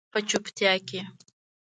په 0.11 0.19
چوپتیا 0.29 0.73
کې 0.87 1.01